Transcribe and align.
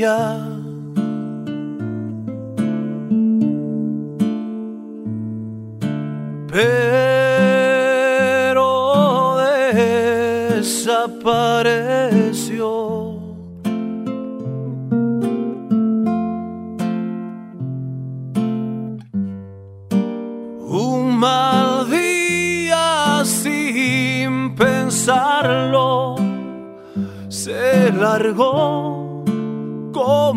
呀。 0.00 0.49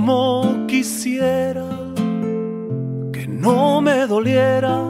Como 0.06 0.68
quisiera 0.68 1.66
que 3.14 3.26
no 3.26 3.80
me 3.80 4.06
doliera 4.06 4.82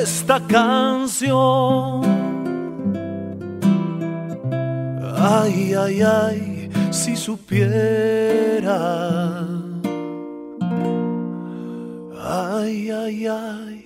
esta 0.00 0.40
canción. 0.46 2.02
Ay, 5.16 5.74
ay, 5.74 6.02
ay, 6.02 6.70
si 6.92 7.16
supiera. 7.16 8.76
Ay, 12.22 12.90
ay, 12.90 13.26
ay. 13.26 13.84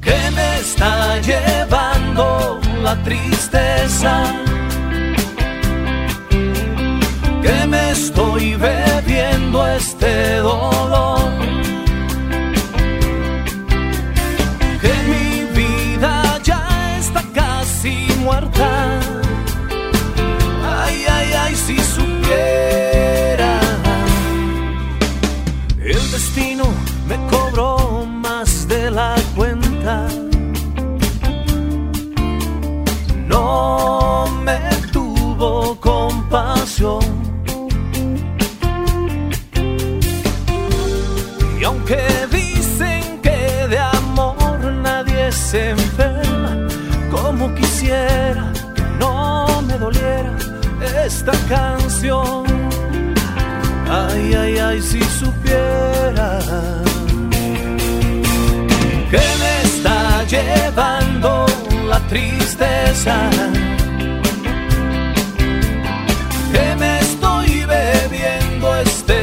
Que 0.00 0.18
me 0.36 0.58
está 0.60 1.20
llevando 1.20 2.60
la 2.84 2.94
tristeza 3.02 4.41
que 7.42 7.66
me 7.66 7.90
estoy 7.90 8.54
bebiendo 8.54 9.66
este 9.66 10.36
dolor. 10.36 11.30
Que 14.80 14.94
mi 15.12 15.44
vida 15.60 16.38
ya 16.42 16.64
está 16.98 17.22
casi 17.34 18.06
muerta. 18.20 19.00
Ay, 20.64 21.04
ay, 21.16 21.32
ay, 21.44 21.54
si 21.54 21.78
supiera. 21.78 23.60
El 25.80 26.02
destino 26.12 26.64
me 27.08 27.16
cobró 27.28 28.06
más 28.06 28.68
de 28.68 28.90
la 28.90 29.14
cuenta. 29.36 30.06
No 33.26 34.26
me 34.44 34.60
tuvo 34.92 35.76
compasión. 35.80 37.21
Se 45.52 45.68
enferma, 45.68 46.66
como 47.10 47.54
quisiera 47.54 48.50
no 48.98 49.46
me 49.68 49.76
doliera 49.76 50.34
esta 51.04 51.32
canción. 51.46 52.44
Ay, 53.86 54.32
ay, 54.32 54.56
ay, 54.56 54.80
si 54.80 55.02
supiera 55.20 56.38
que 59.10 59.24
me 59.42 59.54
está 59.68 60.24
llevando 60.24 61.44
la 61.86 62.00
tristeza. 62.12 63.14
Que 66.52 66.76
me 66.80 66.98
estoy 67.00 67.66
bebiendo 67.66 68.76
este 68.76 69.21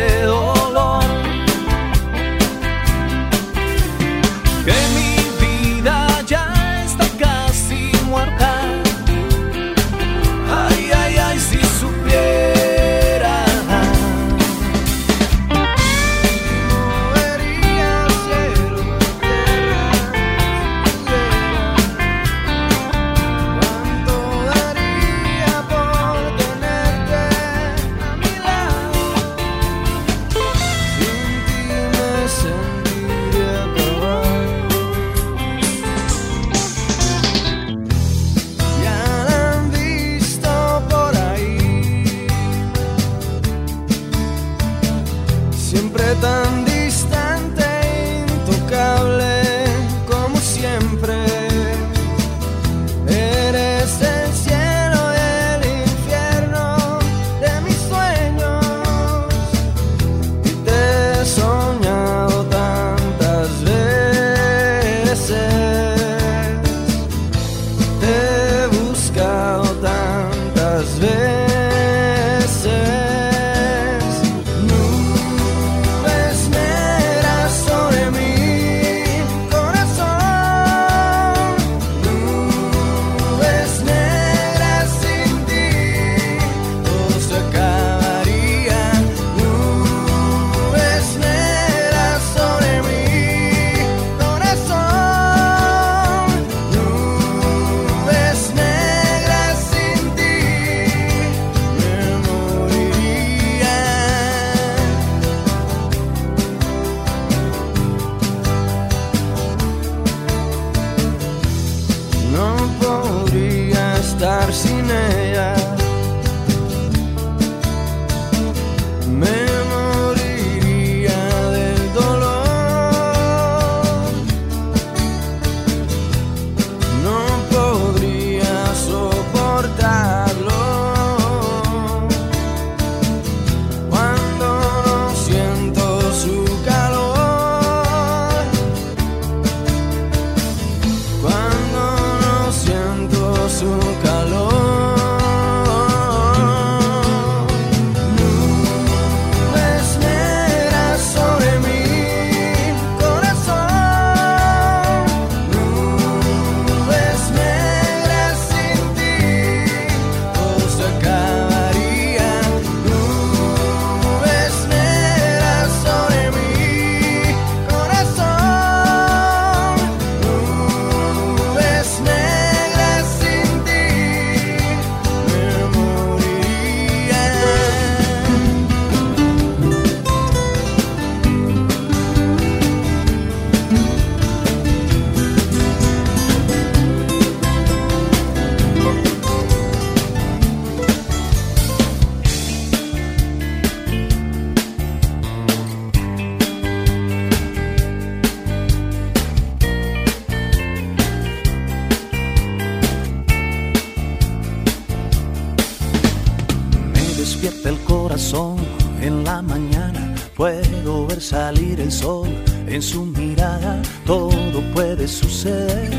corazón 208.19 208.57
en 209.01 209.23
la 209.23 209.41
mañana. 209.41 210.13
Puedo 210.35 211.07
ver 211.07 211.21
salir 211.21 211.79
el 211.79 211.91
sol 211.91 212.27
en 212.67 212.81
su 212.81 213.05
mirada. 213.05 213.81
Todo 214.05 214.61
puede 214.73 215.07
suceder 215.07 215.89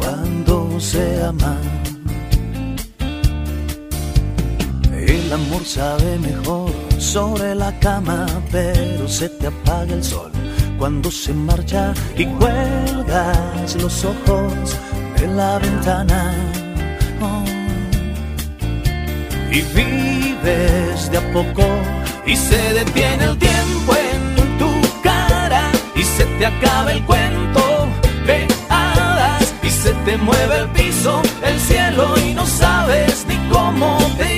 cuando 0.00 0.80
se 0.80 1.22
ama. 1.22 1.56
El 4.92 5.32
amor 5.32 5.64
sabe 5.64 6.18
mejor 6.18 6.70
sobre 6.98 7.54
la 7.54 7.78
cama, 7.78 8.26
pero 8.50 9.06
se 9.06 9.28
te 9.28 9.46
apaga 9.48 9.92
el 9.92 10.04
sol 10.04 10.32
cuando 10.78 11.10
se 11.10 11.34
marcha 11.34 11.92
y 12.16 12.24
cuelgas 12.24 13.76
los 13.76 14.04
ojos 14.04 14.78
de 15.18 15.26
la 15.26 15.58
ventana. 15.58 16.32
Oh. 17.20 17.59
Y 19.50 19.62
vives 19.62 21.10
de 21.10 21.18
a 21.18 21.32
poco 21.32 21.66
y 22.24 22.36
se 22.36 22.72
detiene 22.72 23.24
el 23.24 23.36
tiempo 23.36 23.94
en 23.96 24.58
tu 24.58 24.70
cara 25.02 25.72
y 25.96 26.02
se 26.02 26.24
te 26.24 26.46
acaba 26.46 26.92
el 26.92 27.04
cuento 27.04 27.88
de 28.26 28.46
hadas 28.68 29.52
y 29.62 29.70
se 29.70 29.92
te 30.04 30.16
mueve 30.18 30.58
el 30.58 30.68
piso, 30.68 31.20
el 31.42 31.58
cielo 31.60 32.14
y 32.24 32.34
no 32.34 32.46
sabes 32.46 33.26
ni 33.26 33.36
cómo 33.48 33.98
te 34.16 34.29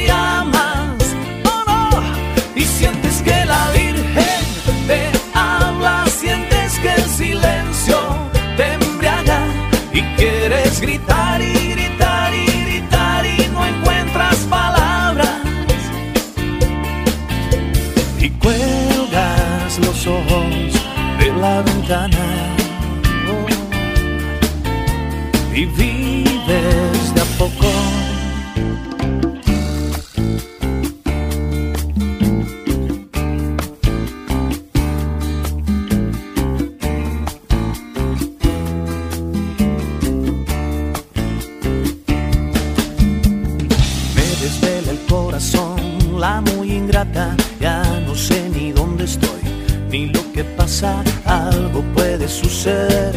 desvela 44.43 44.91
el 44.91 44.99
corazón, 45.09 45.77
la 46.19 46.41
muy 46.41 46.73
ingrata, 46.73 47.37
ya 47.61 47.83
no 48.07 48.15
sé 48.15 48.49
ni 48.51 48.73
dónde 48.73 49.05
estoy, 49.05 49.43
ni 49.89 50.07
lo 50.07 50.21
que 50.33 50.43
pasa, 50.43 51.03
algo 51.25 51.81
puede 51.95 52.27
suceder 52.29 53.15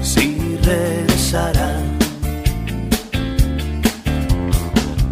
si 0.00 0.56
regresará. 0.62 1.70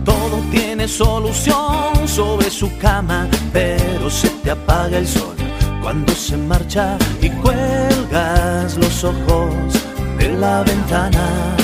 Todo 0.05 0.37
tiene 0.53 0.87
solución 0.87 2.07
sobre 2.07 2.49
su 2.49 2.69
cama, 2.79 3.29
pero 3.53 4.09
se 4.09 4.29
te 4.45 4.53
apaga 4.53 4.99
el 4.99 5.09
sol 5.09 5.35
cuando 5.83 6.12
se 6.15 6.37
marcha 6.37 6.97
y 7.21 7.29
cuelgas 7.29 8.77
los 8.77 9.03
ojos 9.03 9.73
de 10.19 10.29
la 10.33 10.62
ventana. 10.62 11.57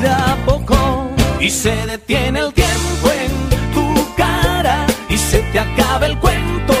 De 0.00 0.08
a 0.08 0.36
poco 0.44 1.10
y 1.40 1.48
se 1.48 1.74
detiene 1.86 2.40
el 2.40 2.52
tiempo 2.52 3.08
en 3.24 3.32
tu 3.74 4.14
cara 4.16 4.86
y 5.08 5.16
se 5.16 5.38
te 5.52 5.58
acaba 5.58 6.06
el 6.06 6.18
cuento 6.18 6.74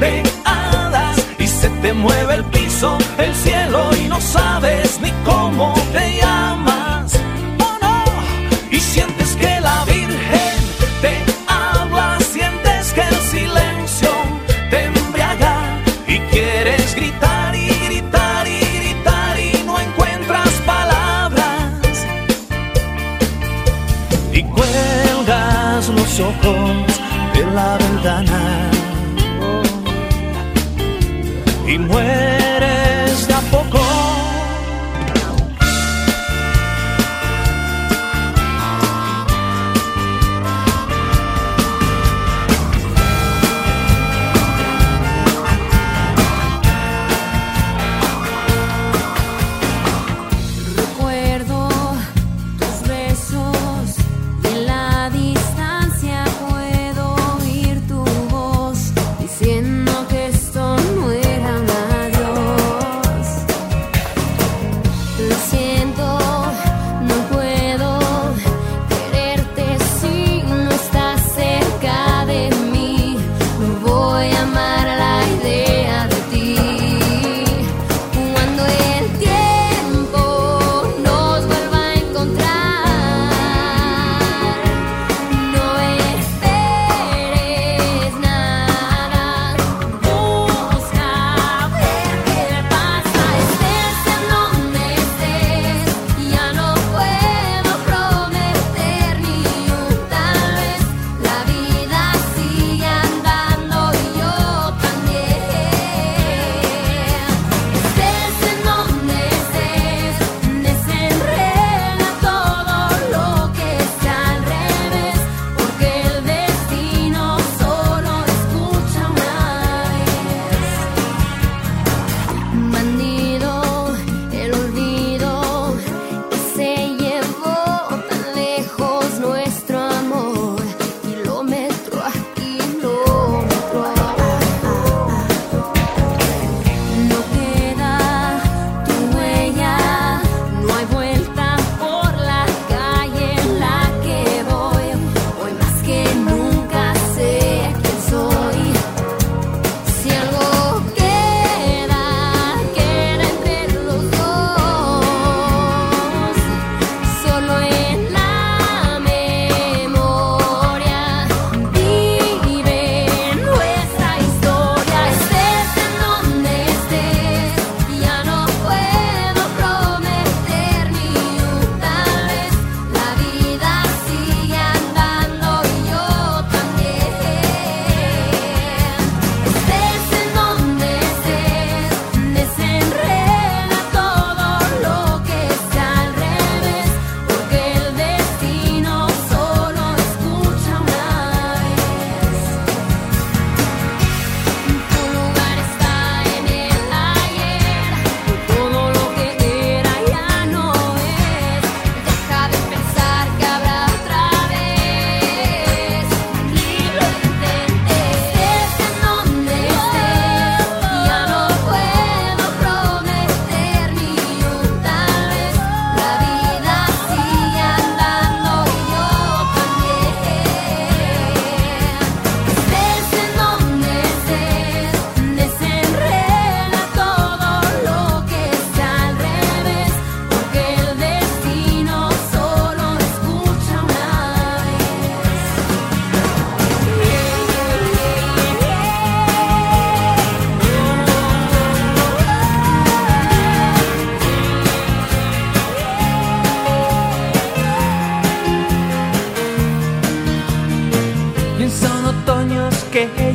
de 0.00 0.22
hadas 0.44 1.16
y 1.38 1.46
se 1.46 1.68
te 1.68 1.92
mueve 1.92 2.34
el 2.34 2.44
piso, 2.44 2.98
el 3.18 3.34
cielo 3.34 3.90
y 3.96 4.08
no 4.08 4.20
sabes 4.20 4.98
ni 5.00 5.10
cómo 5.24 5.74
te 5.92 6.16
llamas. 6.20 6.67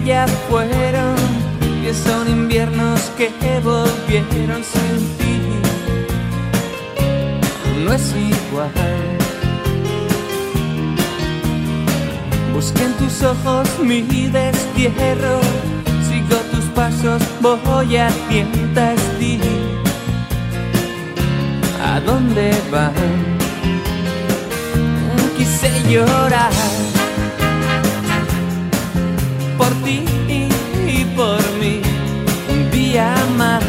Ya 0.06 0.28
fueron, 0.50 1.16
que 1.84 1.94
son 1.94 2.28
inviernos 2.28 3.00
que 3.18 3.30
volvieron 3.64 4.62
sin 4.64 4.98
ti. 5.18 5.40
No 7.86 7.94
es 7.94 8.14
igual. 8.14 8.72
Busqué 12.54 12.84
en 12.84 12.94
tus 12.94 13.24
ojos 13.24 13.70
mi 13.82 14.02
destierro, 14.02 15.40
sigo 16.10 16.38
tus 16.52 16.66
pasos, 16.76 17.22
voy 17.42 17.98
a 17.98 18.10
tientas 18.30 19.00
ti. 19.20 19.40
¿A 21.86 22.00
dónde 22.02 22.52
van? 22.72 22.94
Quise 25.38 25.70
llorar 25.90 26.52
por 31.16 31.42
mí 31.60 31.82
un 32.50 32.72
día 32.72 33.14
más. 33.38 33.64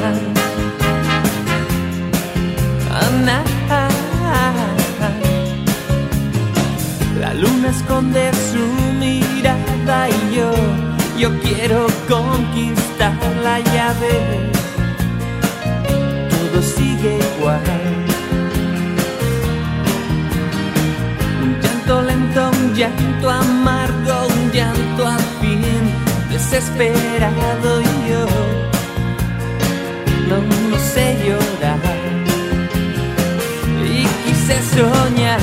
La 7.20 7.32
luna 7.34 7.68
esconde 7.70 8.30
su 8.52 8.64
mirada 8.98 10.08
y 10.08 10.36
yo, 10.36 10.52
yo 11.18 11.40
quiero 11.40 11.86
conquistarla 12.08 13.60
ya 13.74 13.94
ves. 14.00 14.52
Todo 16.30 16.62
sigue 16.62 17.18
igual. 17.38 17.60
Un 21.42 21.50
llanto 21.60 22.02
lento, 22.02 22.50
un 22.50 22.74
llanto 22.74 23.30
amargo, 23.30 23.63
desesperado 26.54 27.80
y 27.80 28.10
yo 28.10 28.26
no, 30.28 30.36
no 30.70 30.78
sé 30.78 31.16
llorar. 31.24 31.80
Y 33.84 34.06
quise 34.24 34.56
soñar 34.76 35.40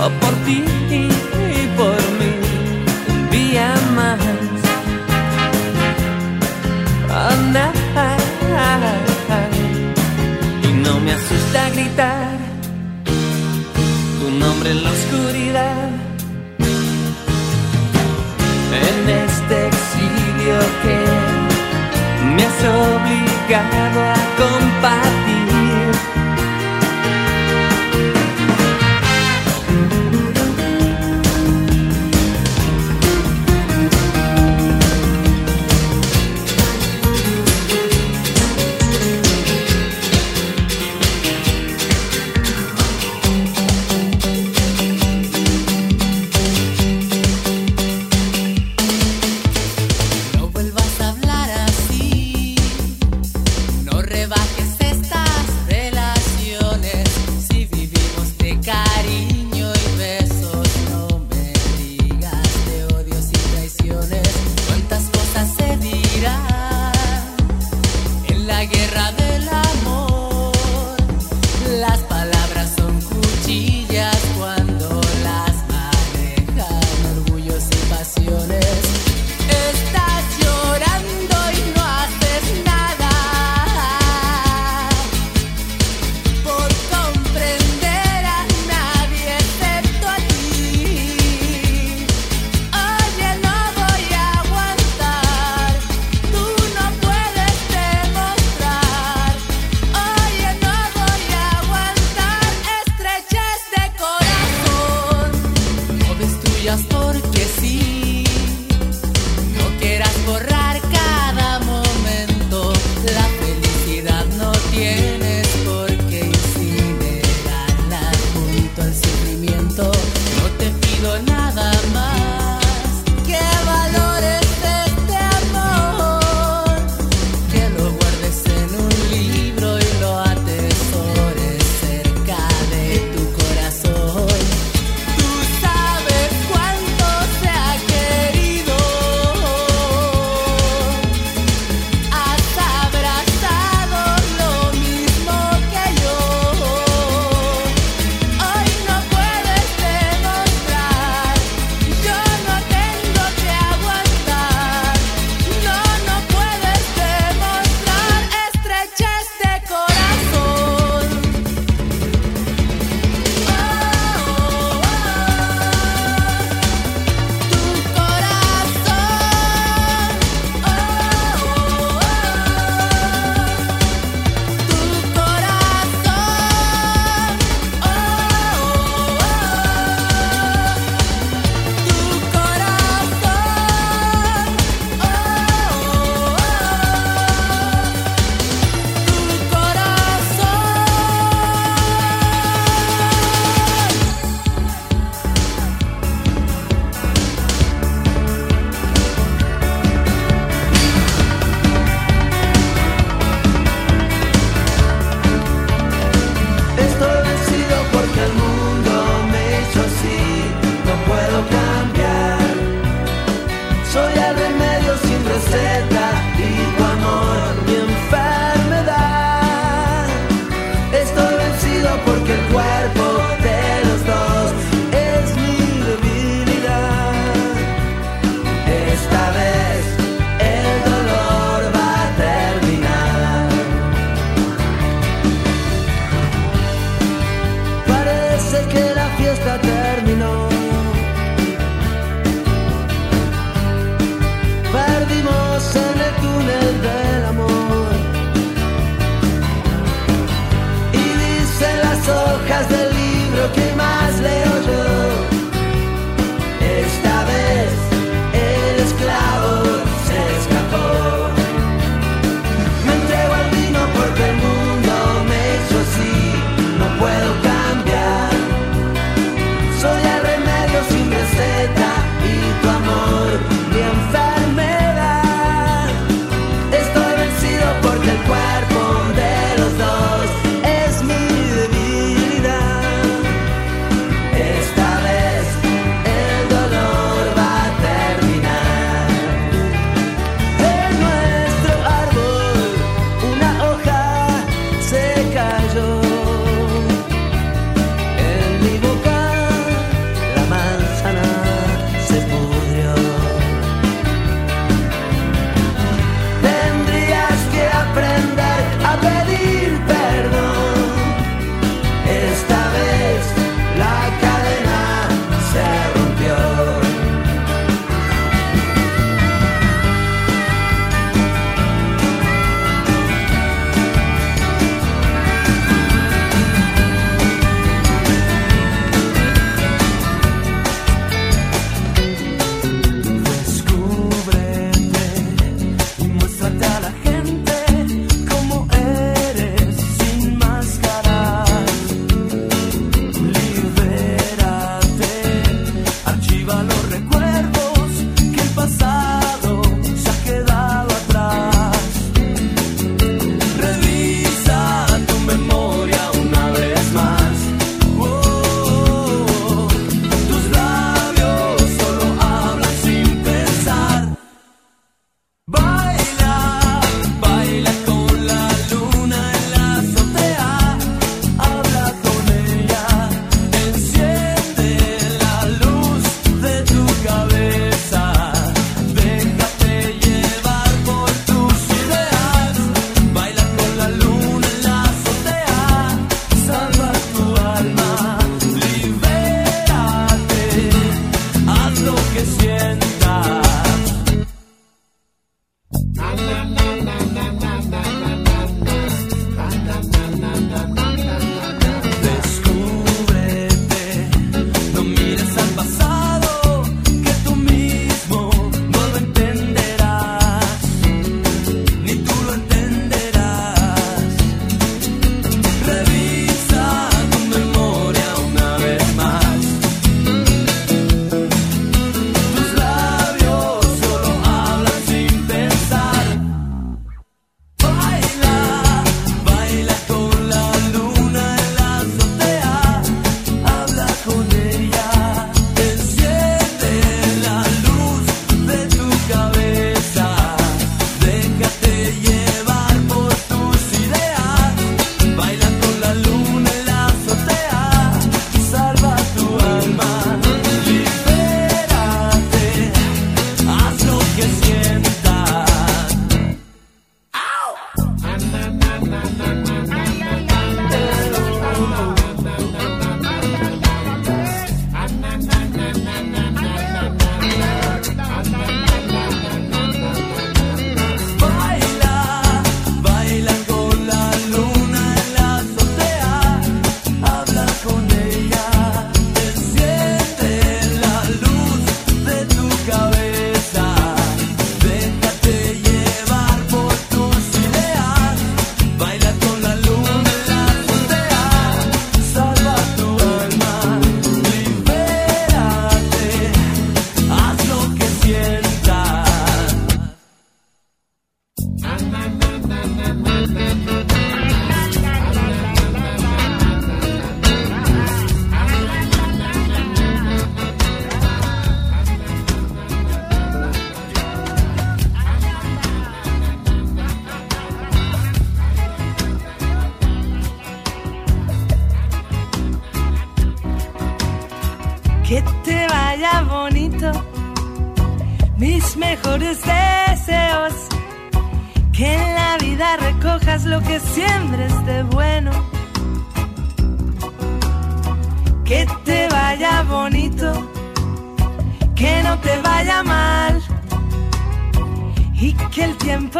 oh, 0.00 0.10
por 0.20 0.34
ti 0.44 0.64
y 0.90 1.66
por 1.78 2.00
mí 2.18 2.32
un 3.08 3.30
día 3.30 3.72
más. 3.94 4.18
Andar 7.30 7.72
y 10.62 10.72
no 10.84 11.00
me 11.00 11.12
asusta 11.12 11.70
gritar 11.70 12.36
tu 14.18 14.30
nombre 14.32 14.70
en 14.72 14.84
la 14.84 14.90
oscuridad 14.90 15.95
en 18.76 19.08
este 19.08 19.68
exilio 19.68 20.58
que 20.82 20.98
me 22.34 22.42
has 22.44 22.64
obligado 22.64 24.00
a 24.02 24.16
compartir. 24.36 25.65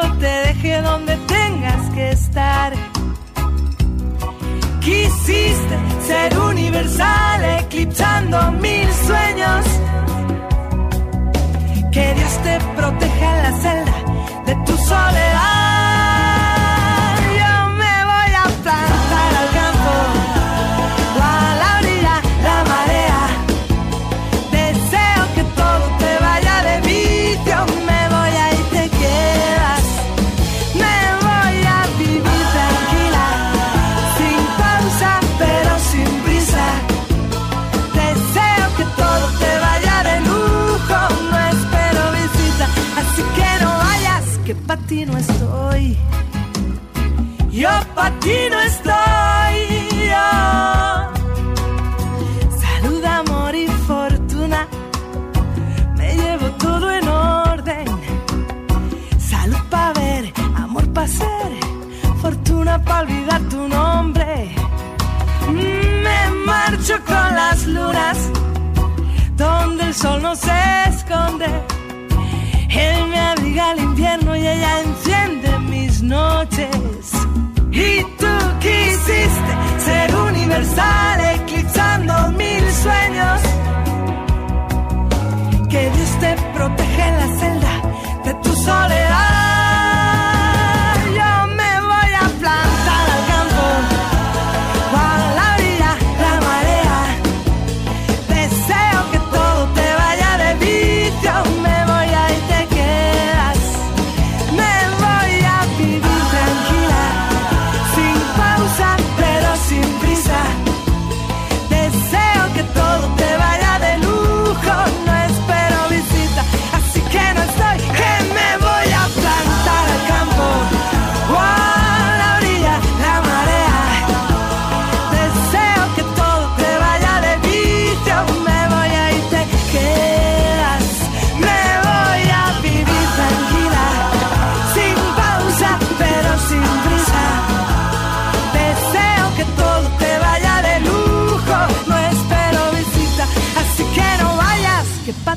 Te 0.03 0.27
deje 0.27 0.83
donde 0.83 1.17
tengas 1.27 1.91
que 1.95 2.11
estar. 2.11 2.73
Quisiste 4.81 5.77
ser 6.07 6.39
universal, 6.39 7.45
eclipsando 7.61 8.53
mil 8.53 8.89
sueños. 9.07 9.65
Que 11.93 12.15
Dios 12.15 12.39
te 12.45 12.59
proteja 12.77 13.37
en 13.37 13.43
la 13.43 13.53
celda 13.63 13.95
de 14.47 14.55
tu 14.67 14.77
soledad. 14.77 15.36
Fortuna 62.21 62.83
para 62.83 63.01
olvidar 63.01 63.40
tu 63.49 63.69
nombre. 63.69 64.55
Me 65.51 66.31
marcho 66.45 66.95
con 67.07 67.35
las 67.35 67.66
lunas. 67.66 68.19
Donde 69.37 69.85
el 69.85 69.95
sol 69.95 70.23
no 70.23 70.35
se 70.35 70.85
esconde 70.88 71.47
él 72.79 73.07
me 73.09 73.19
abriga 73.19 73.73
el 73.73 73.79
invierno 73.81 74.37
y 74.37 74.47
ella 74.47 74.81
enciende 74.81 75.59
mis 75.61 76.03
noches. 76.03 77.12
Y 77.73 78.03
tú 78.19 78.35
quisiste 78.61 79.53
ser 79.79 80.14
universal, 80.14 81.21
eclipsando 81.37 82.33
mil 82.33 82.64
sueños. 82.73 83.40
Que 85.71 85.90
Dios 85.90 86.11
te 86.21 86.37
protege 86.55 87.03
en 87.09 87.16
la 87.16 87.38
celda 87.38 87.73
de 88.25 88.35
tu 88.35 88.51
soledad. 88.57 89.46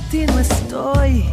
Ti 0.10 0.26
no 0.26 0.40
estoy. 0.40 1.30